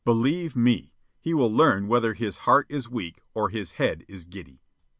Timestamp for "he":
1.19-1.31